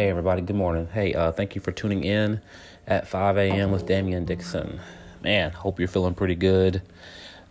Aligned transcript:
Hey, 0.00 0.08
everybody, 0.08 0.40
good 0.40 0.56
morning. 0.56 0.88
Hey, 0.94 1.12
uh, 1.12 1.30
thank 1.30 1.54
you 1.54 1.60
for 1.60 1.72
tuning 1.72 2.04
in 2.04 2.40
at 2.86 3.06
5 3.06 3.36
a.m. 3.36 3.70
with 3.70 3.84
Damien 3.84 4.24
Dixon. 4.24 4.80
Man, 5.22 5.50
hope 5.50 5.78
you're 5.78 5.88
feeling 5.88 6.14
pretty 6.14 6.36
good. 6.36 6.80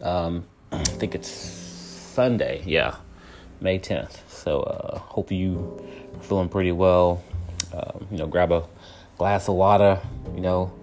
Um, 0.02 0.48
I 0.72 0.84
think 0.84 1.14
it's 1.14 1.30
Sunday, 1.30 2.64
yeah, 2.66 2.96
May 3.62 3.78
10th. 3.78 4.28
So, 4.30 4.62
uh, 4.62 4.98
hope 4.98 5.32
you 5.32 5.80
feeling 6.22 6.50
pretty 6.50 6.72
well. 6.72 7.24
Um, 7.72 8.08
you 8.10 8.18
know, 8.18 8.26
grab 8.26 8.52
a 8.52 8.66
glass 9.20 9.48
of 9.48 9.54
water, 9.54 10.02
you 10.34 10.42
know, 10.42 10.74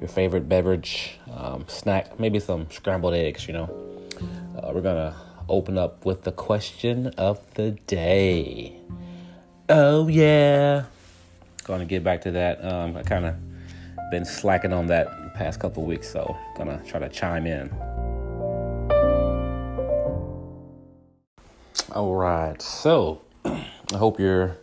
your 0.00 0.08
favorite 0.08 0.48
beverage, 0.48 1.20
um, 1.32 1.64
snack, 1.68 2.18
maybe 2.18 2.40
some 2.40 2.68
scrambled 2.72 3.14
eggs, 3.14 3.46
you 3.46 3.52
know. 3.52 3.70
Uh, 4.56 4.72
we're 4.74 4.80
going 4.80 4.96
to 4.96 5.14
open 5.48 5.78
up 5.78 6.04
with 6.04 6.24
the 6.24 6.32
question 6.32 7.06
of 7.16 7.54
the 7.54 7.70
day. 7.86 8.76
Oh 9.68 10.08
yeah. 10.08 10.86
Gonna 11.64 11.86
get 11.86 12.04
back 12.04 12.20
to 12.22 12.30
that. 12.32 12.62
Um, 12.62 12.96
I 12.96 13.02
kind 13.02 13.24
of 13.24 13.34
been 14.10 14.24
slacking 14.24 14.72
on 14.72 14.86
that 14.88 15.34
past 15.34 15.58
couple 15.60 15.82
weeks, 15.84 16.08
so 16.08 16.36
gonna 16.56 16.80
try 16.86 17.00
to 17.00 17.08
chime 17.08 17.46
in. 17.46 17.70
All 21.92 22.14
right. 22.14 22.60
So 22.60 23.22
I 23.44 23.64
hope 23.92 24.20
your 24.20 24.58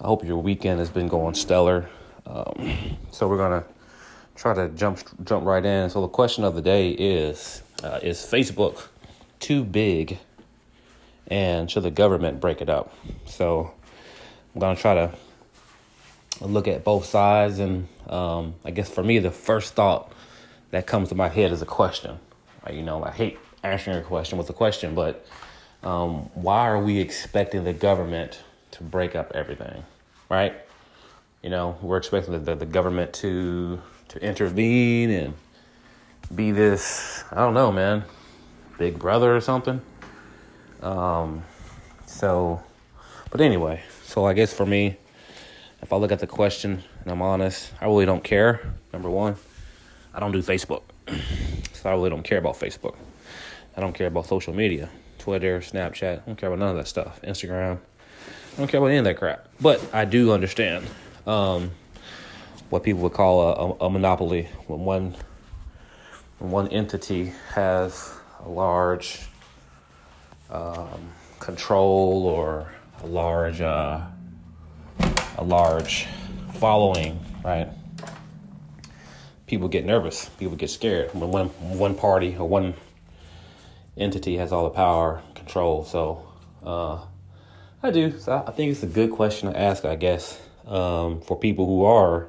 I 0.00 0.06
hope 0.06 0.24
your 0.24 0.38
weekend 0.38 0.80
has 0.80 0.88
been 0.88 1.06
going 1.06 1.34
stellar. 1.34 1.88
Um, 2.24 2.96
so 3.10 3.28
we're 3.28 3.36
gonna 3.36 3.64
try 4.34 4.54
to 4.54 4.68
jump 4.70 5.00
jump 5.24 5.44
right 5.44 5.64
in. 5.64 5.90
So 5.90 6.00
the 6.00 6.08
question 6.08 6.44
of 6.44 6.54
the 6.54 6.62
day 6.62 6.90
is: 6.90 7.62
uh, 7.82 8.00
Is 8.02 8.18
Facebook 8.18 8.88
too 9.38 9.64
big, 9.64 10.18
and 11.28 11.70
should 11.70 11.82
the 11.82 11.90
government 11.90 12.40
break 12.40 12.60
it 12.60 12.70
up? 12.70 12.94
So 13.26 13.70
I'm 14.54 14.60
gonna 14.60 14.76
try 14.76 14.94
to 14.94 15.12
look 16.40 16.68
at 16.68 16.84
both 16.84 17.04
sides, 17.04 17.58
and 17.58 17.88
um, 18.08 18.54
I 18.64 18.70
guess 18.70 18.90
for 18.90 19.02
me, 19.02 19.18
the 19.18 19.30
first 19.30 19.74
thought 19.74 20.12
that 20.70 20.86
comes 20.86 21.10
to 21.10 21.14
my 21.14 21.28
head 21.28 21.52
is 21.52 21.62
a 21.62 21.66
question. 21.66 22.18
Right? 22.64 22.74
You 22.74 22.82
know, 22.82 23.04
I 23.04 23.10
hate 23.10 23.38
answering 23.62 23.98
a 23.98 24.02
question 24.02 24.38
with 24.38 24.48
a 24.50 24.52
question, 24.52 24.94
but 24.94 25.26
um, 25.82 26.30
why 26.34 26.68
are 26.68 26.82
we 26.82 26.98
expecting 26.98 27.64
the 27.64 27.72
government 27.72 28.42
to 28.72 28.82
break 28.82 29.14
up 29.14 29.32
everything? 29.34 29.84
Right? 30.28 30.54
You 31.42 31.50
know, 31.50 31.76
we're 31.82 31.98
expecting 31.98 32.44
the, 32.44 32.54
the 32.54 32.66
government 32.66 33.12
to 33.14 33.80
to 34.08 34.22
intervene 34.22 35.10
and 35.10 35.34
be 36.34 36.50
this. 36.50 37.24
I 37.30 37.36
don't 37.36 37.54
know, 37.54 37.72
man, 37.72 38.04
big 38.78 38.98
brother 38.98 39.34
or 39.34 39.40
something. 39.40 39.80
Um, 40.82 41.44
so, 42.06 42.62
but 43.30 43.40
anyway, 43.40 43.82
so 44.04 44.26
I 44.26 44.34
guess 44.34 44.52
for 44.52 44.66
me, 44.66 44.98
if 45.82 45.92
I 45.92 45.96
look 45.96 46.12
at 46.12 46.20
the 46.20 46.26
question 46.26 46.82
and 47.02 47.10
I'm 47.10 47.20
honest, 47.20 47.72
I 47.80 47.86
really 47.86 48.06
don't 48.06 48.22
care. 48.24 48.74
Number 48.92 49.10
one, 49.10 49.36
I 50.14 50.20
don't 50.20 50.32
do 50.32 50.40
Facebook. 50.42 50.82
so 51.72 51.90
I 51.90 51.92
really 51.92 52.10
don't 52.10 52.22
care 52.22 52.38
about 52.38 52.54
Facebook. 52.58 52.96
I 53.76 53.80
don't 53.80 53.92
care 53.92 54.06
about 54.06 54.26
social 54.26 54.54
media, 54.54 54.88
Twitter, 55.18 55.60
Snapchat. 55.60 56.22
I 56.22 56.26
don't 56.26 56.36
care 56.36 56.48
about 56.48 56.60
none 56.60 56.70
of 56.70 56.76
that 56.76 56.88
stuff. 56.88 57.20
Instagram. 57.22 57.78
I 57.78 58.56
don't 58.58 58.68
care 58.68 58.78
about 58.78 58.88
any 58.88 58.98
of 58.98 59.04
that 59.04 59.16
crap. 59.16 59.48
But 59.60 59.82
I 59.92 60.04
do 60.04 60.32
understand 60.32 60.86
um, 61.26 61.72
what 62.70 62.82
people 62.82 63.02
would 63.02 63.12
call 63.12 63.40
a, 63.40 63.52
a, 63.52 63.86
a 63.86 63.90
monopoly 63.90 64.48
when 64.66 64.80
one 64.80 65.16
when 66.38 66.50
one 66.50 66.68
entity 66.68 67.32
has 67.54 68.12
a 68.44 68.48
large 68.48 69.20
um, 70.50 71.10
control 71.38 72.26
or 72.26 72.72
a 73.02 73.06
large 73.06 73.60
uh, 73.60 74.00
a 75.38 75.44
large 75.44 76.06
following, 76.54 77.18
right? 77.44 77.68
People 79.46 79.68
get 79.68 79.84
nervous. 79.84 80.28
People 80.38 80.56
get 80.56 80.70
scared 80.70 81.14
when 81.14 81.30
one 81.30 81.48
one 81.78 81.94
party 81.94 82.36
or 82.36 82.48
one 82.48 82.74
entity 83.96 84.36
has 84.36 84.52
all 84.52 84.64
the 84.64 84.70
power, 84.70 85.22
control. 85.34 85.84
So 85.84 86.26
uh, 86.64 87.04
I 87.82 87.90
do. 87.90 88.18
So 88.18 88.44
I 88.46 88.50
think 88.52 88.72
it's 88.72 88.82
a 88.82 88.86
good 88.86 89.10
question 89.10 89.52
to 89.52 89.58
ask. 89.58 89.84
I 89.84 89.96
guess 89.96 90.40
um, 90.66 91.20
for 91.20 91.38
people 91.38 91.66
who 91.66 91.84
are, 91.84 92.28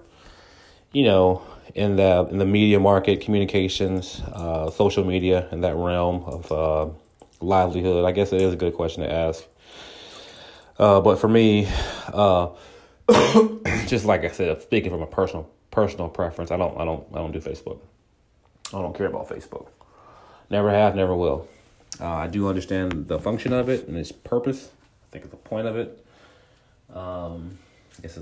you 0.91 1.03
know, 1.03 1.41
in 1.75 1.95
the 1.95 2.27
in 2.29 2.37
the 2.37 2.45
media 2.45 2.79
market, 2.79 3.21
communications, 3.21 4.21
uh, 4.33 4.69
social 4.71 5.03
media, 5.05 5.47
in 5.51 5.61
that 5.61 5.75
realm 5.75 6.23
of 6.25 6.51
uh, 6.51 6.89
livelihood. 7.39 8.05
I 8.05 8.11
guess 8.11 8.33
it 8.33 8.41
is 8.41 8.53
a 8.53 8.57
good 8.57 8.73
question 8.73 9.03
to 9.03 9.11
ask. 9.11 9.43
Uh, 10.77 10.99
but 11.01 11.19
for 11.19 11.27
me, 11.27 11.67
uh, 12.07 12.49
just 13.87 14.05
like 14.05 14.23
I 14.23 14.29
said, 14.29 14.61
speaking 14.61 14.91
from 14.91 15.01
a 15.01 15.07
personal 15.07 15.49
personal 15.71 16.09
preference, 16.09 16.51
I 16.51 16.57
don't 16.57 16.77
I 16.77 16.85
don't 16.85 17.05
I 17.13 17.17
don't 17.17 17.31
do 17.31 17.39
Facebook. 17.39 17.79
I 18.73 18.81
don't 18.81 18.95
care 18.95 19.07
about 19.07 19.29
Facebook. 19.29 19.67
Never 20.49 20.69
have, 20.69 20.95
never 20.95 21.15
will. 21.15 21.47
Uh, 21.99 22.07
I 22.07 22.27
do 22.27 22.47
understand 22.47 23.07
the 23.07 23.19
function 23.19 23.53
of 23.53 23.69
it 23.69 23.87
and 23.87 23.97
its 23.97 24.11
purpose. 24.11 24.69
I 25.03 25.05
think 25.11 25.25
it's 25.25 25.31
the 25.31 25.37
point 25.37 25.67
of 25.67 25.77
it. 25.77 26.05
Um, 26.93 27.57
it's 28.01 28.15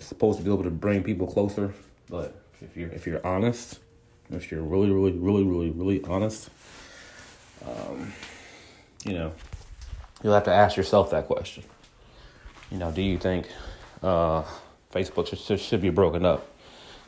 supposed 0.00 0.38
to 0.38 0.44
be 0.44 0.52
able 0.52 0.62
to 0.62 0.70
bring 0.70 1.02
people 1.02 1.26
closer, 1.26 1.74
but 2.08 2.40
if 2.60 2.76
you're 2.76 2.90
if 2.90 3.06
you're 3.06 3.26
honest, 3.26 3.80
if 4.30 4.50
you're 4.50 4.62
really 4.62 4.90
really 4.90 5.12
really 5.12 5.44
really 5.44 5.70
really 5.70 6.04
honest, 6.04 6.50
um, 7.66 8.12
you 9.04 9.14
know, 9.14 9.32
you'll 10.22 10.34
have 10.34 10.44
to 10.44 10.54
ask 10.54 10.76
yourself 10.76 11.10
that 11.10 11.26
question 11.26 11.64
you 12.70 12.78
know, 12.78 12.90
do 12.90 13.02
you 13.02 13.18
think 13.18 13.48
uh, 14.02 14.42
Facebook 14.92 15.26
should, 15.28 15.60
should 15.60 15.80
be 15.80 15.90
broken 15.90 16.24
up 16.24 16.46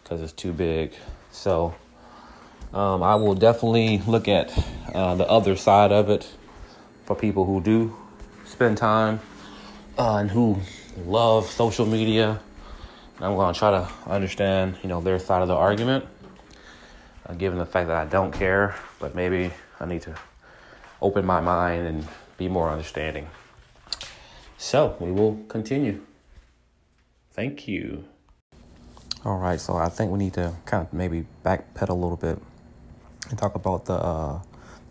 because 0.03 0.21
it's 0.21 0.33
too 0.33 0.53
big? 0.53 0.93
So 1.31 1.75
um, 2.73 3.03
I 3.03 3.15
will 3.15 3.35
definitely 3.35 4.03
look 4.07 4.29
at 4.29 4.53
uh, 4.95 5.15
the 5.15 5.29
other 5.29 5.57
side 5.57 5.93
of 5.93 6.11
it 6.11 6.29
for 7.07 7.17
people 7.17 7.45
who 7.45 7.61
do 7.61 7.97
spend 8.45 8.77
time 8.77 9.21
uh, 9.99 10.17
and 10.17 10.31
who 10.31 10.59
love 11.07 11.47
social 11.47 11.87
media. 11.87 12.41
I'm 13.21 13.35
going 13.35 13.53
to 13.53 13.59
try 13.59 13.71
to 13.71 13.89
understand, 14.07 14.77
you 14.83 14.89
know, 14.89 15.01
their 15.01 15.19
side 15.19 15.43
of 15.43 15.49
the 15.49 15.55
argument, 15.55 16.05
uh, 17.27 17.35
given 17.35 17.59
the 17.59 17.67
fact 17.67 17.89
that 17.89 17.97
I 17.97 18.05
don't 18.05 18.33
care, 18.33 18.77
but 19.01 19.15
maybe 19.15 19.51
I 19.81 19.87
need 19.87 20.03
to 20.03 20.15
open 21.01 21.25
my 21.25 21.41
mind 21.41 21.87
and 21.87 22.07
be 22.37 22.49
more 22.49 22.71
understanding. 22.71 23.29
So 24.57 24.97
we 25.01 25.11
will 25.11 25.45
continue. 25.49 26.05
Thank 27.39 27.69
you. 27.69 28.03
All 29.25 29.37
right, 29.39 29.61
so 29.61 29.77
I 29.77 29.89
think 29.91 30.11
we 30.11 30.19
need 30.19 30.35
to 30.35 30.57
kind 30.65 30.85
of 30.85 30.93
maybe 30.93 31.25
backpedal 31.45 31.91
a 31.91 31.95
little 31.95 32.17
bit 32.17 32.37
and 33.31 33.39
talk 33.39 33.55
about 33.55 33.85
the 33.85 33.93
uh, 33.93 34.43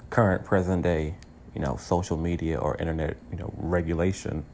current 0.10 0.46
present 0.46 0.82
day, 0.82 1.16
you 1.54 1.60
know, 1.60 1.76
social 1.76 2.16
media 2.16 2.58
or 2.58 2.78
internet, 2.78 3.18
you 3.32 3.38
know, 3.38 3.54
regulation 3.58 4.46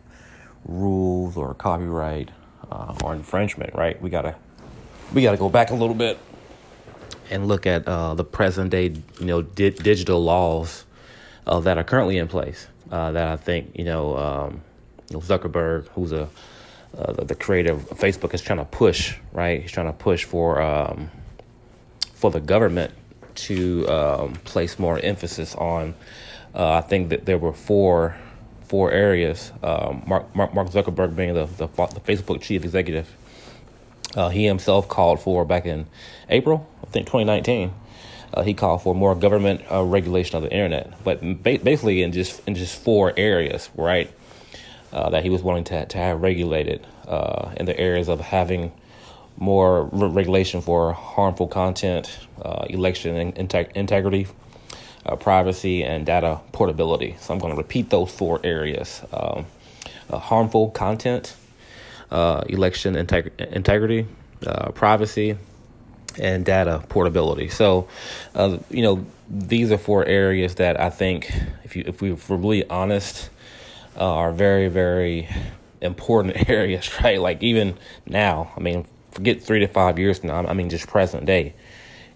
rules 0.65 1.37
or 1.37 1.53
copyright 1.53 2.31
uh, 2.71 2.95
or 3.03 3.13
infringement. 3.13 3.75
Right? 3.75 4.01
We 4.01 4.09
gotta 4.09 4.37
we 5.13 5.21
gotta 5.21 5.37
go 5.37 5.49
back 5.49 5.69
a 5.69 5.75
little 5.75 5.93
bit 5.93 6.17
and 7.29 7.47
look 7.47 7.67
at 7.67 7.87
uh, 7.87 8.15
the 8.15 8.23
present 8.23 8.71
day, 8.71 8.95
you 9.19 9.25
know, 9.27 9.43
di- 9.43 9.69
digital 9.69 10.23
laws 10.23 10.85
uh, 11.45 11.59
that 11.59 11.77
are 11.77 11.83
currently 11.83 12.17
in 12.17 12.27
place. 12.27 12.65
Uh, 12.91 13.11
that 13.11 13.27
I 13.27 13.37
think 13.37 13.77
you 13.77 13.85
know. 13.85 14.17
Um, 14.17 14.61
you 15.09 15.17
know, 15.17 15.21
Zuckerberg, 15.21 15.89
who's 15.89 16.11
a 16.11 16.29
uh, 16.97 17.11
the, 17.13 17.25
the, 17.25 17.35
creator 17.35 17.73
of 17.73 17.81
Facebook, 17.89 18.33
is 18.33 18.41
trying 18.41 18.59
to 18.59 18.65
push. 18.65 19.15
Right, 19.31 19.61
he's 19.61 19.71
trying 19.71 19.87
to 19.87 19.93
push 19.93 20.23
for 20.23 20.61
um, 20.61 21.09
for 22.13 22.31
the 22.31 22.39
government 22.39 22.93
to 23.35 23.87
um, 23.87 24.33
place 24.43 24.77
more 24.77 24.99
emphasis 24.99 25.55
on. 25.55 25.95
Uh, 26.53 26.73
I 26.73 26.81
think 26.81 27.09
that 27.09 27.25
there 27.25 27.37
were 27.37 27.53
four 27.53 28.15
four 28.65 28.91
areas. 28.91 29.51
Um, 29.61 30.03
Mark, 30.07 30.35
Mark, 30.35 30.53
Mark 30.53 30.69
Zuckerberg 30.69 31.15
being 31.15 31.33
the, 31.33 31.45
the, 31.45 31.67
the 31.67 31.99
Facebook 31.99 32.41
chief 32.41 32.63
executive. 32.63 33.07
Uh, 34.15 34.29
he 34.29 34.45
himself 34.45 34.87
called 34.87 35.19
for 35.19 35.45
back 35.45 35.65
in 35.65 35.87
April, 36.29 36.69
I 36.83 36.87
think 36.87 37.07
2019. 37.07 37.73
Uh, 38.33 38.41
he 38.41 38.53
called 38.53 38.81
for 38.81 38.95
more 38.95 39.15
government 39.15 39.61
uh, 39.71 39.83
regulation 39.83 40.37
of 40.37 40.43
the 40.43 40.51
internet, 40.51 41.03
but 41.03 41.21
ba- 41.21 41.59
basically 41.59 42.01
in 42.01 42.11
just 42.11 42.41
in 42.47 42.55
just 42.55 42.79
four 42.79 43.13
areas, 43.17 43.69
right? 43.75 44.11
uh, 44.93 45.09
that 45.09 45.23
he 45.23 45.29
was 45.29 45.41
wanting 45.41 45.63
to, 45.65 45.85
to 45.87 45.97
have 45.97 46.21
regulated 46.21 46.85
uh, 47.07 47.51
in 47.57 47.65
the 47.65 47.77
areas 47.79 48.07
of 48.09 48.19
having 48.19 48.71
more 49.37 49.85
re- 49.91 50.07
regulation 50.09 50.61
for 50.61 50.93
harmful 50.93 51.47
content, 51.47 52.19
uh, 52.41 52.65
election 52.69 53.15
in- 53.15 53.33
integ- 53.33 53.71
integrity, 53.73 54.27
uh, 55.05 55.15
privacy, 55.15 55.83
and 55.83 56.05
data 56.05 56.39
portability. 56.51 57.15
So 57.19 57.33
I'm 57.33 57.39
going 57.39 57.53
to 57.53 57.57
repeat 57.57 57.89
those 57.89 58.11
four 58.11 58.39
areas 58.43 59.01
um, 59.11 59.45
uh, 60.09 60.19
harmful 60.19 60.69
content, 60.69 61.35
uh, 62.11 62.43
election 62.47 62.95
integ- 62.95 63.37
integrity, 63.51 64.07
privacy, 64.75 65.37
and 66.19 66.45
data 66.45 66.83
portability. 66.89 67.47
So, 67.49 67.87
you 68.69 68.83
know, 68.83 69.05
these 69.29 69.71
are 69.71 69.77
four 69.77 70.05
areas 70.05 70.55
that 70.55 70.79
I 70.79 70.89
think, 70.89 71.31
if 71.63 71.75
you 71.75 71.85
if 71.87 72.29
we're 72.29 72.37
really 72.37 72.69
honest, 72.69 73.29
uh, 73.97 74.05
are 74.05 74.31
very, 74.31 74.67
very 74.67 75.27
important 75.83 76.49
areas, 76.49 76.89
right? 77.03 77.19
Like 77.19 77.43
even 77.43 77.77
now, 78.05 78.51
I 78.55 78.59
mean, 78.59 78.85
forget 79.11 79.41
three 79.41 79.59
to 79.59 79.67
five 79.67 79.99
years 79.99 80.23
now. 80.23 80.45
I 80.45 80.53
mean, 80.53 80.69
just 80.69 80.87
present 80.87 81.25
day. 81.25 81.53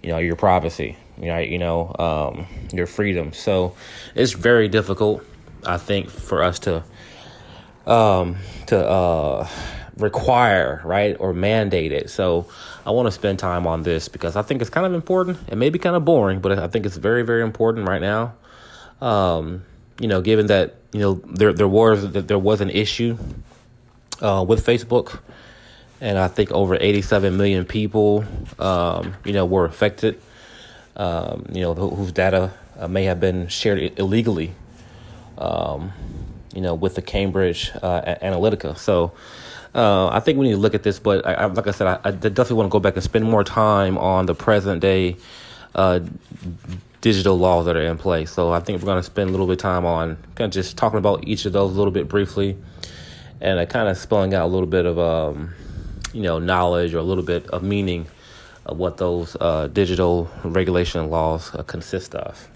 You 0.02 0.10
know, 0.10 0.18
your 0.19 0.36
privacy, 0.36 0.96
you 1.19 1.28
know, 1.28 1.40
you 1.40 1.58
know, 1.58 1.96
um, 1.98 2.48
your 2.72 2.88
freedom. 2.88 3.34
So 3.34 3.75
it's 4.16 4.34
very 4.34 4.68
difficult, 4.68 5.24
I 5.66 5.78
think, 5.78 6.10
for 6.10 6.44
us 6.44 6.60
to 6.60 6.84
um, 7.86 8.38
to 8.68 8.88
uh, 8.88 9.48
require, 9.98 10.81
right, 10.84 11.16
or 11.20 11.34
mandate 11.34 11.92
it. 11.92 12.10
So 12.10 12.48
I 12.86 12.92
want 12.92 13.08
to 13.08 13.12
spend 13.12 13.40
time 13.40 13.66
on 13.66 13.84
this 13.84 14.08
because 14.08 14.36
I 14.36 14.42
think 14.42 14.62
it's 14.62 14.70
kind 14.70 14.86
of 14.86 14.94
important. 14.94 15.40
It 15.48 15.56
may 15.56 15.70
be 15.70 15.80
kind 15.80 15.96
of 15.96 16.06
boring, 16.06 16.40
but 16.40 16.60
I 16.60 16.68
think 16.68 16.86
it's 16.86 16.98
very, 16.98 17.24
very 17.24 17.42
important 17.42 17.88
right 17.88 18.02
now. 18.02 18.34
Um, 19.02 19.63
you 20.00 20.08
know, 20.08 20.22
given 20.22 20.48
that 20.48 20.75
you 20.92 21.00
know 21.00 21.22
there 21.25 21.54
there 21.54 21.68
was 21.68 22.12
there 22.12 22.40
was 22.40 22.62
an 22.62 22.70
issue 22.70 23.18
uh, 24.22 24.44
with 24.48 24.66
Facebook, 24.66 25.19
and 26.02 26.18
I 26.18 26.28
think 26.28 26.52
over 26.52 26.78
87 26.80 27.36
million 27.38 27.66
people, 27.66 28.25
um, 28.60 29.16
you 29.25 29.34
know, 29.34 29.46
were 29.46 29.66
affected. 29.66 30.22
Um, 30.96 31.46
you 31.52 31.62
know, 31.62 31.75
whose 31.75 32.12
data 32.12 32.52
uh, 32.80 32.88
may 32.88 33.04
have 33.04 33.19
been 33.19 33.50
shared 33.50 34.00
illegally. 34.00 34.54
Um, 35.38 35.94
you 36.58 36.62
know, 36.62 36.74
with 36.74 36.96
the 36.96 37.04
Cambridge 37.04 37.72
uh, 37.84 38.16
Analytica. 38.16 38.75
So 38.80 39.12
uh, 39.75 40.08
I 40.08 40.20
think 40.22 40.40
we 40.40 40.48
need 40.48 40.54
to 40.54 40.58
look 40.58 40.74
at 40.74 40.81
this. 40.81 40.98
But 40.98 41.24
I, 41.25 41.34
I, 41.34 41.46
like 41.46 41.68
I 41.68 41.72
said, 41.72 41.86
I, 41.86 42.00
I, 42.04 42.12
definitely 42.12 42.56
want 42.56 42.70
to 42.70 42.72
go 42.72 42.80
back 42.80 42.96
and 42.96 43.04
spend 43.04 43.25
more 43.25 43.44
time 43.44 43.96
on 44.00 44.25
the 44.25 44.34
present 44.34 44.81
day 44.81 45.18
uh, 45.75 46.00
digital 47.02 47.38
laws 47.38 47.66
that 47.66 47.75
are 47.75 47.81
in 47.84 48.00
place. 48.00 48.31
So 48.31 48.52
I 48.52 48.60
think 48.60 48.81
we're 48.81 48.88
going 48.88 48.98
to 48.98 49.04
spend 49.04 49.30
a 49.30 49.31
little 49.31 49.46
bit 49.46 49.54
of 49.54 49.60
time 49.60 49.86
on 49.86 50.18
kind 50.34 50.50
of 50.50 50.52
just 50.52 50.78
talking 50.78 50.98
about 50.98 51.28
each 51.28 51.46
of 51.46 51.54
those 51.54 51.72
a 51.72 51.78
little 51.78 51.92
bit 51.92 52.08
briefly, 52.08 52.58
and 53.42 53.60
I 53.60 53.66
kind 53.66 53.88
of 53.88 53.98
spelling 53.98 54.34
out 54.34 54.45
a 54.45 54.51
little 54.51 54.68
bit 54.68 54.86
of 54.86 54.98
um, 55.00 55.54
you 56.13 56.24
know 56.24 56.39
knowledge 56.39 56.94
or 56.94 57.00
a 57.00 57.04
little 57.04 57.24
bit 57.24 57.48
of 57.48 57.63
meaning 57.63 58.07
of 58.66 58.78
what 58.78 58.98
those 58.98 59.38
uh, 59.39 59.68
digital 59.68 60.30
regulation 60.44 61.10
laws 61.10 61.54
uh, 61.56 61.63
consist 61.63 62.16
of. 62.16 62.50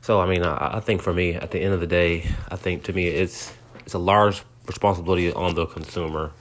So 0.00 0.20
I 0.20 0.26
mean, 0.26 0.42
I, 0.42 0.76
I 0.76 0.80
think 0.80 1.02
for 1.02 1.12
me, 1.12 1.34
at 1.34 1.50
the 1.50 1.60
end 1.60 1.74
of 1.74 1.80
the 1.80 1.86
day, 1.86 2.28
I 2.50 2.56
think 2.56 2.84
to 2.84 2.92
me, 2.92 3.06
it's 3.06 3.52
it's 3.84 3.94
a 3.94 3.98
large 3.98 4.42
responsibility 4.66 5.32
on 5.32 5.54
the 5.54 5.66
consumer 5.66 6.32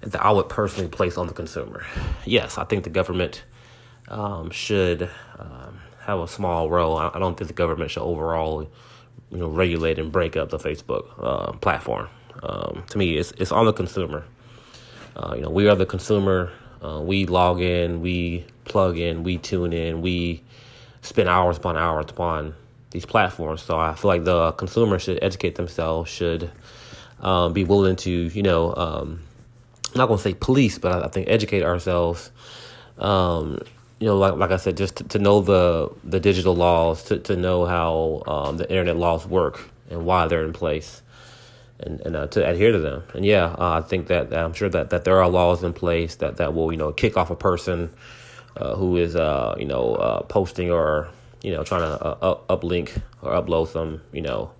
that 0.00 0.24
I 0.24 0.30
would 0.32 0.48
personally 0.48 0.88
place 0.88 1.16
on 1.16 1.26
the 1.26 1.32
consumer. 1.32 1.84
Yes, 2.24 2.58
I 2.58 2.64
think 2.64 2.84
the 2.84 2.90
government 2.90 3.44
um, 4.08 4.50
should 4.50 5.08
um, 5.38 5.80
have 6.00 6.18
a 6.18 6.28
small 6.28 6.68
role. 6.68 6.96
I, 6.96 7.10
I, 7.14 7.18
don't 7.18 7.36
think 7.36 7.48
the 7.48 7.54
government 7.54 7.90
should 7.90 8.02
overall, 8.02 8.68
you 9.32 9.38
know, 9.38 9.48
regulate 9.48 9.98
and 9.98 10.12
break 10.12 10.36
up 10.36 10.50
the 10.50 10.58
Facebook 10.58 11.06
uh, 11.18 11.52
platform. 11.52 12.08
Um, 12.42 12.84
to 12.90 12.98
me, 12.98 13.16
it's 13.16 13.32
it's 13.32 13.50
on 13.50 13.66
the 13.66 13.72
consumer. 13.72 14.24
Uh, 15.16 15.34
you 15.36 15.42
know, 15.42 15.50
we 15.50 15.68
are 15.68 15.74
the 15.74 15.86
consumer. 15.86 16.52
Uh, 16.82 17.00
we 17.00 17.26
log 17.26 17.60
in, 17.60 18.00
we 18.00 18.44
plug 18.64 18.98
in, 18.98 19.22
we 19.22 19.38
tune 19.38 19.72
in, 19.72 20.02
we 20.02 20.42
spend 21.00 21.28
hours 21.28 21.56
upon 21.56 21.76
hours 21.76 22.06
upon 22.08 22.54
these 22.90 23.06
platforms. 23.06 23.62
So 23.62 23.78
I 23.78 23.94
feel 23.94 24.08
like 24.08 24.24
the 24.24 24.52
consumer 24.52 24.98
should 24.98 25.18
educate 25.22 25.54
themselves, 25.54 26.10
should 26.10 26.50
um, 27.20 27.52
be 27.52 27.64
willing 27.64 27.96
to, 27.96 28.10
you 28.10 28.42
know, 28.42 28.74
um, 28.74 29.20
I'm 29.92 29.98
not 29.98 30.06
going 30.06 30.18
to 30.18 30.22
say 30.22 30.34
police, 30.34 30.78
but 30.78 30.92
I, 30.92 31.06
I, 31.06 31.08
think 31.08 31.28
educate 31.28 31.62
ourselves. 31.62 32.30
Um, 32.98 33.60
you 34.02 34.08
know, 34.08 34.18
like 34.18 34.34
like 34.34 34.50
I 34.50 34.56
said, 34.56 34.76
just 34.76 34.96
to, 34.96 35.04
to, 35.04 35.18
know 35.20 35.40
the 35.42 35.88
the 36.02 36.18
digital 36.18 36.56
laws, 36.56 37.04
to 37.04 37.18
to 37.20 37.36
know 37.36 37.66
how 37.66 38.24
um, 38.26 38.56
the 38.56 38.68
internet 38.68 38.96
laws 38.96 39.24
work 39.24 39.70
and 39.90 40.04
why 40.04 40.26
they're 40.26 40.42
in 40.42 40.52
place, 40.52 41.02
and 41.78 42.00
and 42.00 42.16
uh, 42.16 42.26
to 42.26 42.44
adhere 42.44 42.72
to 42.72 42.80
them. 42.80 43.04
And 43.14 43.24
yeah, 43.24 43.54
uh, 43.56 43.78
I 43.78 43.80
think 43.80 44.08
that 44.08 44.34
I'm 44.34 44.54
sure 44.54 44.68
that 44.70 44.90
that 44.90 45.04
there 45.04 45.22
are 45.22 45.28
laws 45.28 45.62
in 45.62 45.72
place 45.72 46.16
that 46.16 46.38
that 46.38 46.52
will 46.52 46.72
you 46.72 46.78
know 46.78 46.92
kick 46.92 47.16
off 47.16 47.30
a 47.30 47.36
person 47.36 47.90
uh, 48.56 48.74
who 48.74 48.96
is 48.96 49.14
uh, 49.14 49.54
you 49.56 49.66
know 49.66 49.94
uh, 49.94 50.22
posting 50.22 50.72
or 50.72 51.08
you 51.42 51.52
know, 51.52 51.62
trying 51.62 51.82
to 51.82 52.04
uh, 52.04 52.38
uplink 52.48 53.00
or 53.20 53.32
upload 53.32 53.68
some, 53.68 54.00
you 54.12 54.20
know, 54.20 54.52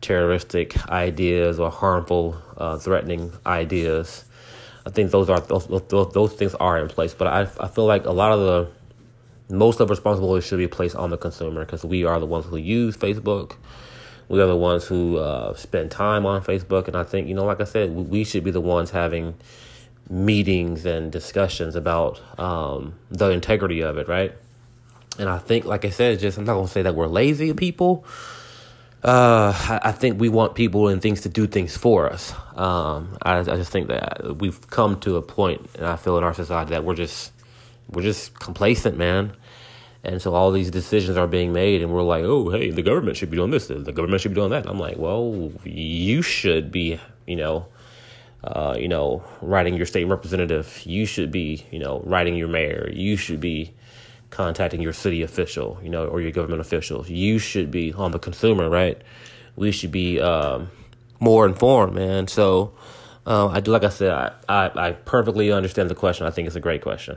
terroristic 0.00 0.76
ideas 0.88 1.58
or 1.58 1.70
harmful, 1.70 2.40
threatening 2.80 3.32
ideas. 3.46 4.24
I 4.86 4.90
think 4.90 5.10
those 5.10 5.30
are 5.30 5.40
those, 5.40 5.66
those, 5.66 6.12
those 6.12 6.32
things 6.34 6.54
are 6.56 6.78
in 6.78 6.88
place, 6.88 7.14
but 7.14 7.26
I 7.26 7.42
I 7.60 7.68
feel 7.68 7.86
like 7.86 8.04
a 8.04 8.12
lot 8.12 8.32
of 8.32 8.40
the 8.40 9.54
most 9.54 9.80
of 9.80 9.88
the 9.88 9.92
responsibility 9.92 10.46
should 10.46 10.58
be 10.58 10.68
placed 10.68 10.96
on 10.96 11.10
the 11.10 11.18
consumer 11.18 11.64
because 11.64 11.84
we 11.84 12.04
are 12.04 12.18
the 12.18 12.26
ones 12.26 12.46
who 12.46 12.56
use 12.56 12.96
Facebook. 12.96 13.56
We 14.28 14.40
are 14.40 14.46
the 14.46 14.56
ones 14.56 14.84
who 14.86 15.18
uh, 15.18 15.54
spend 15.54 15.90
time 15.90 16.24
on 16.24 16.42
Facebook, 16.42 16.86
and 16.86 16.96
I 16.96 17.04
think 17.04 17.28
you 17.28 17.34
know, 17.34 17.44
like 17.44 17.60
I 17.60 17.64
said, 17.64 17.94
we 17.94 18.24
should 18.24 18.44
be 18.44 18.50
the 18.50 18.60
ones 18.60 18.90
having 18.90 19.34
meetings 20.10 20.84
and 20.84 21.10
discussions 21.10 21.76
about 21.76 22.20
um, 22.38 22.94
the 23.10 23.30
integrity 23.30 23.80
of 23.80 23.98
it, 23.98 24.08
right? 24.08 24.32
And 25.18 25.28
I 25.28 25.38
think, 25.38 25.64
like 25.64 25.84
I 25.84 25.90
said, 25.90 26.18
just 26.18 26.38
I'm 26.38 26.44
not 26.44 26.54
gonna 26.54 26.68
say 26.68 26.82
that 26.82 26.94
we're 26.94 27.06
lazy 27.06 27.52
people. 27.52 28.04
Uh, 29.04 29.52
I, 29.82 29.92
think 29.92 30.18
we 30.18 30.30
want 30.30 30.54
people 30.54 30.88
and 30.88 31.02
things 31.02 31.20
to 31.22 31.28
do 31.28 31.46
things 31.46 31.76
for 31.76 32.10
us. 32.10 32.32
Um, 32.56 33.18
I, 33.20 33.40
I 33.40 33.42
just 33.42 33.70
think 33.70 33.88
that 33.88 34.38
we've 34.38 34.66
come 34.70 34.98
to 35.00 35.18
a 35.18 35.22
point, 35.22 35.68
and 35.74 35.84
I 35.84 35.96
feel 35.96 36.16
in 36.16 36.24
our 36.24 36.32
society 36.32 36.70
that 36.70 36.84
we're 36.84 36.94
just 36.94 37.30
we're 37.90 38.00
just 38.00 38.38
complacent, 38.40 38.96
man. 38.96 39.36
And 40.04 40.22
so 40.22 40.34
all 40.34 40.50
these 40.52 40.70
decisions 40.70 41.18
are 41.18 41.26
being 41.26 41.52
made, 41.52 41.82
and 41.82 41.92
we're 41.92 42.02
like, 42.02 42.24
oh, 42.24 42.48
hey, 42.48 42.70
the 42.70 42.80
government 42.80 43.18
should 43.18 43.30
be 43.30 43.36
doing 43.36 43.50
this, 43.50 43.66
the 43.66 43.92
government 43.92 44.22
should 44.22 44.30
be 44.30 44.36
doing 44.36 44.50
that. 44.50 44.62
And 44.62 44.70
I'm 44.70 44.78
like, 44.78 44.96
well, 44.96 45.52
you 45.64 46.22
should 46.22 46.72
be, 46.72 46.98
you 47.26 47.36
know, 47.36 47.66
uh, 48.42 48.74
you 48.78 48.88
know, 48.88 49.22
writing 49.42 49.74
your 49.74 49.86
state 49.86 50.04
representative. 50.04 50.80
You 50.86 51.04
should 51.04 51.30
be, 51.30 51.66
you 51.70 51.78
know, 51.78 52.00
writing 52.06 52.36
your 52.36 52.48
mayor. 52.48 52.90
You 52.90 53.16
should 53.16 53.40
be 53.40 53.74
contacting 54.34 54.82
your 54.82 54.92
city 54.92 55.22
official, 55.22 55.78
you 55.82 55.88
know, 55.88 56.06
or 56.06 56.20
your 56.20 56.32
government 56.32 56.60
officials. 56.60 57.08
You 57.08 57.38
should 57.38 57.70
be 57.70 57.92
on 57.92 58.10
the 58.10 58.18
consumer, 58.18 58.68
right? 58.68 59.00
We 59.56 59.70
should 59.70 59.92
be 59.92 60.20
um, 60.20 60.70
more 61.20 61.46
informed, 61.46 61.94
man. 61.94 62.26
So 62.26 62.74
uh, 63.26 63.48
I 63.48 63.60
do, 63.60 63.70
like 63.70 63.84
I 63.84 63.88
said, 63.88 64.10
I, 64.10 64.32
I, 64.48 64.88
I 64.88 64.92
perfectly 64.92 65.52
understand 65.52 65.88
the 65.88 65.94
question. 65.94 66.26
I 66.26 66.30
think 66.30 66.46
it's 66.46 66.56
a 66.56 66.60
great 66.60 66.82
question, 66.82 67.16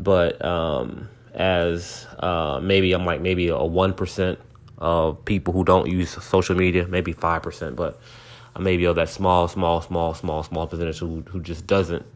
but 0.00 0.42
um, 0.44 1.08
as 1.34 2.06
uh, 2.18 2.58
maybe 2.62 2.92
I'm 2.92 3.04
like 3.04 3.20
maybe 3.20 3.48
a 3.48 3.58
one 3.58 3.92
percent 3.92 4.38
of 4.78 5.24
people 5.24 5.52
who 5.52 5.64
don't 5.64 5.88
use 5.88 6.10
social 6.22 6.56
media, 6.56 6.86
maybe 6.88 7.12
five 7.12 7.42
percent, 7.42 7.76
but 7.76 8.00
maybe 8.58 8.84
of 8.86 8.96
that 8.96 9.10
small, 9.10 9.48
small, 9.48 9.82
small, 9.82 10.14
small, 10.14 10.42
small 10.42 10.66
percentage 10.66 10.98
who 10.98 11.22
who 11.28 11.40
just 11.40 11.66
doesn't 11.66 12.06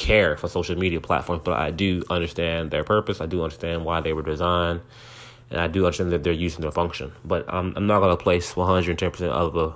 care 0.00 0.36
for 0.36 0.48
social 0.48 0.76
media 0.76 1.00
platforms, 1.00 1.42
but 1.44 1.58
I 1.58 1.70
do 1.70 2.02
understand 2.10 2.70
their 2.70 2.82
purpose. 2.82 3.20
I 3.20 3.26
do 3.26 3.44
understand 3.44 3.84
why 3.84 4.00
they 4.00 4.14
were 4.14 4.22
designed, 4.22 4.80
and 5.50 5.60
I 5.60 5.68
do 5.68 5.84
understand 5.84 6.10
that 6.12 6.24
they're 6.24 6.32
using 6.32 6.62
their 6.62 6.72
function. 6.72 7.12
But 7.24 7.44
I'm, 7.48 7.74
I'm 7.76 7.86
not 7.86 8.00
going 8.00 8.16
to 8.16 8.22
place 8.22 8.54
110% 8.54 9.20
of 9.28 9.52
the 9.52 9.72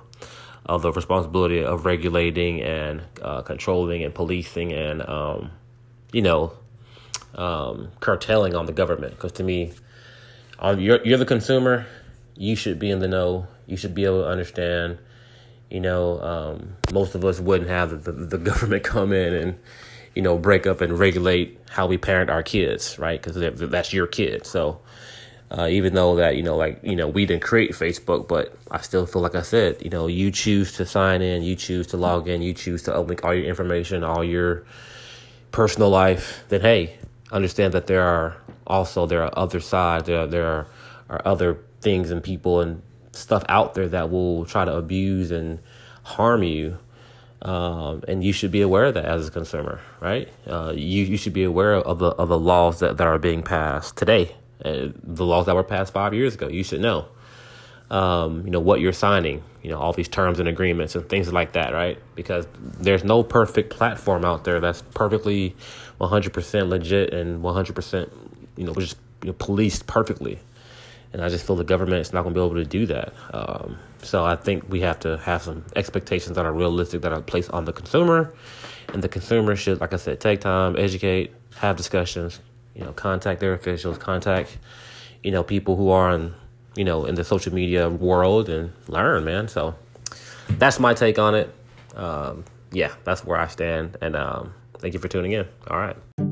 of 0.67 0.81
the 0.81 0.91
responsibility 0.91 1.63
of 1.63 1.85
regulating 1.85 2.63
and 2.63 3.03
uh, 3.21 3.43
controlling 3.43 4.03
and 4.03 4.15
policing 4.15 4.73
and 4.73 5.07
um, 5.07 5.51
you 6.11 6.23
know 6.23 6.55
um, 7.35 7.91
curtailing 8.01 8.55
on 8.55 8.65
the 8.65 8.73
government. 8.73 9.13
Because 9.15 9.33
to 9.33 9.45
me, 9.45 9.73
um, 10.59 10.81
you're 10.81 11.05
you're 11.05 11.19
the 11.19 11.27
consumer. 11.27 11.87
You 12.35 12.57
should 12.57 12.79
be 12.79 12.91
in 12.91 13.01
the 13.01 13.09
know. 13.09 13.47
You 13.67 13.77
should 13.77 13.95
be 13.95 14.07
able 14.07 14.23
to 14.23 14.29
understand. 14.29 14.99
You 15.71 15.81
know, 15.81 16.21
um, 16.21 16.77
most 16.93 17.15
of 17.15 17.25
us 17.25 17.41
wouldn't 17.41 17.69
have 17.69 17.91
the, 17.91 18.13
the, 18.13 18.27
the 18.27 18.39
government 18.51 18.85
come 18.85 19.13
in 19.13 19.35
and 19.35 19.59
you 20.15 20.23
know, 20.23 20.39
break 20.39 20.67
up 20.67 20.81
and 20.81 20.99
regulate 20.99 21.59
how 21.71 21.87
we 21.87 21.99
parent 21.99 22.31
our 22.31 22.43
kids, 22.43 22.99
right? 22.99 23.21
Because 23.21 23.61
that's 23.71 23.93
your 23.93 24.07
kid. 24.07 24.47
So 24.47 24.81
uh, 25.51 25.69
even 25.69 25.95
though 25.95 26.17
that, 26.17 26.37
you 26.37 26.43
know, 26.43 26.57
like, 26.57 26.81
you 26.83 26.97
know, 26.97 27.09
we 27.09 27.27
didn't 27.27 27.43
create 27.43 27.73
Facebook, 27.73 28.29
but 28.29 28.57
I 28.71 28.81
still 28.81 29.07
feel 29.07 29.23
like 29.23 29.35
I 29.35 29.43
said, 29.43 29.83
you 29.83 29.91
know, 29.91 30.07
you 30.07 30.31
choose 30.31 30.73
to 30.75 30.87
sign 30.87 31.23
in, 31.23 31.43
you 31.43 31.57
choose 31.57 31.89
to 31.89 31.97
log 31.97 32.29
in, 32.29 32.43
you 32.43 32.55
choose 32.55 32.83
to 32.85 32.93
uplink 32.93 33.25
all 33.25 33.35
your 33.35 33.45
information, 33.45 34.05
all 34.05 34.25
your 34.25 34.65
personal 35.51 35.91
life, 35.91 36.45
then 36.49 36.61
hey, 36.61 36.97
understand 37.31 37.75
that 37.75 37.87
there 37.87 38.03
are 38.03 38.37
also 38.67 39.07
there 39.07 39.23
are 39.23 39.39
other 39.39 39.61
sides, 39.61 40.07
there 40.07 40.21
are, 40.21 40.27
there 40.27 40.47
are, 40.47 40.67
are 41.09 41.23
other 41.25 41.59
things 41.81 42.11
and 42.11 42.23
people 42.23 42.61
and 42.61 42.83
stuff 43.13 43.45
out 43.49 43.75
there 43.75 43.89
that 43.89 44.11
will 44.11 44.45
try 44.45 44.65
to 44.65 44.75
abuse 44.75 45.31
and 45.31 45.61
harm 46.03 46.43
you 46.43 46.79
um, 47.45 48.03
and 48.09 48.25
you 48.25 48.33
should 48.33 48.51
be 48.51 48.63
aware 48.63 48.87
of 48.87 48.95
that 48.95 49.05
as 49.05 49.29
a 49.29 49.31
consumer, 49.31 49.81
right? 50.01 50.29
Uh, 50.47 50.73
you 50.75 51.05
you 51.05 51.17
should 51.17 51.33
be 51.33 51.45
aware 51.45 51.75
of 51.75 51.99
the 51.99 52.09
of 52.09 52.29
the 52.29 52.39
laws 52.39 52.81
that, 52.81 52.97
that 52.97 53.07
are 53.07 53.19
being 53.19 53.43
passed 53.43 53.97
today, 53.97 54.35
uh, 54.65 54.89
the 55.03 55.25
laws 55.25 55.47
that 55.47 55.55
were 55.55 55.65
passed 55.65 55.93
five 55.93 56.15
years 56.15 56.35
ago. 56.35 56.49
You 56.49 56.65
should 56.65 56.81
know, 56.81 57.07
um, 57.91 58.45
you 58.45 58.51
know 58.51 58.61
what 58.61 58.81
you're 58.81 58.95
signing, 58.95 59.43
you 59.63 59.71
know 59.71 59.79
all 59.79 59.93
these 59.93 60.09
terms 60.09 60.41
and 60.41 60.49
agreements 60.49 60.95
and 60.95 61.07
things 61.09 61.33
like 61.33 61.53
that, 61.53 61.75
right? 61.75 61.99
Because 62.15 62.47
there's 62.61 63.05
no 63.05 63.23
perfect 63.23 63.71
platform 63.71 64.25
out 64.25 64.45
there 64.45 64.61
that's 64.61 64.83
perfectly 64.95 65.55
100% 66.01 66.69
legit 66.69 67.13
and 67.13 67.43
100% 67.43 68.11
you 68.57 68.65
know 68.65 68.75
just 68.75 68.97
you 69.23 69.29
know, 69.29 69.35
policed 69.35 69.87
perfectly. 69.87 70.39
And 71.15 71.23
I 71.23 71.29
just 71.29 71.47
feel 71.47 71.55
the 71.55 71.65
government 71.65 72.01
is 72.01 72.13
not 72.13 72.23
going 72.23 72.35
to 72.35 72.41
be 72.41 72.45
able 72.45 72.57
to 72.57 72.65
do 72.65 72.87
that. 72.87 73.15
Um, 73.33 73.79
so 74.03 74.25
I 74.25 74.35
think 74.35 74.69
we 74.69 74.81
have 74.81 74.99
to 75.01 75.17
have 75.19 75.43
some 75.43 75.65
expectations 75.77 76.35
that 76.35 76.45
are 76.45 76.53
realistic 76.53 77.03
that 77.03 77.13
are 77.13 77.23
placed 77.23 77.51
on 77.53 77.65
the 77.65 77.73
consumer, 77.73 78.35
and 78.93 79.03
the 79.03 79.09
consumer 79.09 79.55
should, 79.55 79.81
like 79.81 79.95
I 79.95 79.97
said, 79.97 80.21
take 80.21 80.41
time, 80.41 80.77
educate, 80.77 81.33
have 81.57 81.77
discussions, 81.77 82.41
you 82.75 82.83
know, 82.85 82.93
contact 82.93 83.39
their 83.39 83.55
officials, 83.55 83.97
contact, 83.97 84.59
you 85.23 85.31
know, 85.31 85.45
people 85.45 85.77
who 85.77 85.91
are 85.91 86.13
in, 86.13 86.35
you 86.75 86.85
know, 86.85 87.05
in 87.05 87.15
the 87.15 87.25
social 87.25 87.55
media 87.55 87.89
world 87.89 88.49
and 88.49 88.73
learn, 88.89 89.25
man. 89.25 89.47
So 89.47 89.77
that's 90.49 90.81
my 90.81 90.95
take 90.95 91.19
on 91.21 91.37
it. 91.37 91.55
Um, 91.95 92.45
yeah, 92.73 92.93
that's 93.05 93.25
where 93.25 93.39
I 93.39 93.47
stand, 93.47 93.97
and 94.01 94.17
um, 94.17 94.53
thank 94.79 94.95
you 94.95 95.01
for 95.01 95.07
tuning 95.07 95.31
in. 95.31 95.47
All 95.69 95.79
right. 95.79 96.24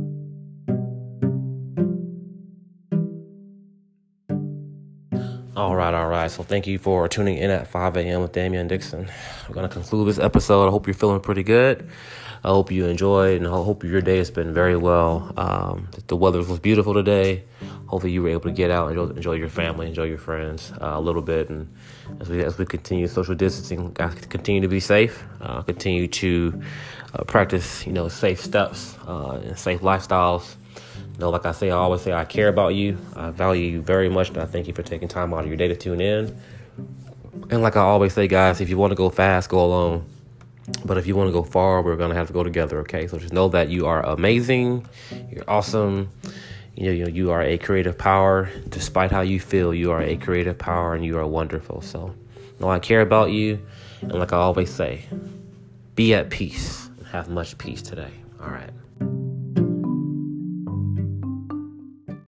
All 5.63 5.77
right, 5.77 5.95
all 5.95 6.09
right. 6.09 6.29
So 6.29 6.43
thank 6.43 6.67
you 6.67 6.77
for 6.77 7.07
tuning 7.07 7.37
in 7.37 7.49
at 7.49 7.69
5 7.69 7.97
a.m. 7.97 8.23
with 8.23 8.33
Damien 8.33 8.67
Dixon. 8.67 9.09
I'm 9.47 9.53
going 9.55 9.63
to 9.63 9.73
conclude 9.73 10.09
this 10.09 10.19
episode. 10.19 10.67
I 10.67 10.71
hope 10.73 10.89
you're 10.89 10.95
feeling 10.95 11.21
pretty 11.21 11.45
good. 11.45 11.89
I 12.43 12.49
hope 12.49 12.73
you 12.73 12.87
enjoyed, 12.87 13.37
and 13.37 13.47
I 13.47 13.51
hope 13.51 13.85
your 13.85 14.01
day 14.01 14.19
has 14.19 14.29
been 14.29 14.53
very 14.53 14.77
well. 14.77 15.33
Um, 15.37 15.87
the 16.09 16.17
weather 16.17 16.41
was 16.41 16.59
beautiful 16.59 16.95
today. 16.95 17.45
Hopefully, 17.87 18.13
you 18.13 18.25
were 18.25 18.31
able 18.31 18.41
to 18.41 18.51
get 18.51 18.73
out 18.73 18.89
and 18.89 18.99
enjoy, 18.99 19.15
enjoy 19.15 19.33
your 19.35 19.49
family, 19.49 19.87
enjoy 19.87 20.07
your 20.07 20.19
friends 20.19 20.73
uh, 20.81 20.95
a 20.95 21.01
little 21.01 21.23
bit. 21.23 21.49
And 21.49 21.73
as 22.19 22.29
we 22.29 22.43
as 22.43 22.59
we 22.59 22.67
continue 22.67 23.07
social 23.07 23.37
distancing, 23.37 23.93
guys, 23.93 24.17
continue 24.27 24.63
to 24.63 24.69
be 24.69 24.81
safe. 24.81 25.23
Uh, 25.41 25.63
continue 25.63 26.09
to 26.09 26.61
uh, 27.15 27.23
practice, 27.23 27.87
you 27.87 27.93
know, 27.93 28.09
safe 28.09 28.41
steps 28.41 28.97
uh, 29.07 29.41
and 29.45 29.57
safe 29.57 29.79
lifestyles 29.79 30.57
know, 31.19 31.31
like 31.31 31.47
I 31.47 31.53
say, 31.53 31.71
I 31.71 31.77
always 31.77 32.01
say 32.01 32.13
I 32.13 32.25
care 32.25 32.49
about 32.49 32.75
you. 32.75 32.99
I 33.15 33.31
value 33.31 33.71
you 33.71 33.83
very 33.83 34.09
much, 34.09 34.29
and 34.29 34.39
I 34.39 34.47
thank 34.47 34.67
you 34.67 34.75
for 34.75 34.83
taking 34.83 35.09
time 35.09 35.35
out 35.35 35.41
of 35.41 35.47
your 35.47 35.57
day 35.57 35.69
to 35.69 35.77
tune 35.77 36.01
in. 36.01 36.37
And 37.51 37.63
like 37.63 37.77
I 37.77 37.81
always 37.81 38.13
say, 38.13 38.29
guys, 38.29 38.61
if 38.61 38.69
you 38.69 38.79
want 38.79 38.93
to 38.93 38.95
go 38.95 39.11
fast, 39.11 39.49
go 39.49 39.65
alone. 39.65 40.05
But 40.85 40.97
if 40.97 41.07
you 41.07 41.17
want 41.17 41.29
to 41.29 41.33
go 41.33 41.43
far, 41.43 41.83
we're 41.83 41.97
gonna 41.97 42.15
have 42.15 42.29
to 42.29 42.33
go 42.33 42.43
together. 42.43 42.81
Okay, 42.81 43.07
so 43.07 43.19
just 43.19 43.33
know 43.33 43.49
that 43.49 43.69
you 43.69 43.87
are 43.87 44.05
amazing. 44.05 44.87
You're 45.31 45.49
awesome. 45.49 46.11
You 46.77 46.87
know, 46.87 46.93
you, 46.93 47.05
know, 47.05 47.11
you 47.11 47.31
are 47.33 47.43
a 47.43 47.59
creative 47.59 47.99
power. 47.99 48.49
Despite 48.69 49.11
how 49.11 49.21
you 49.21 49.41
feel, 49.41 49.75
you 49.75 49.91
are 49.91 50.01
a 50.01 50.17
creative 50.17 50.57
power, 50.59 50.95
and 50.95 51.05
you 51.05 51.19
are 51.19 51.27
wonderful. 51.27 51.83
So, 51.83 52.15
know 52.61 52.71
I 52.71 52.79
care 52.79 53.01
about 53.01 53.31
you, 53.31 53.61
and 54.01 54.15
like 54.15 54.33
I 54.33 54.37
always 54.37 54.71
say, 54.71 55.05
be 55.95 56.15
at 56.15 56.31
peace 56.31 56.89
and 56.99 57.07
have 57.09 57.29
much 57.29 57.59
peace 57.59 57.83
today. 57.83 58.13
All 58.41 58.49
right. 58.49 58.71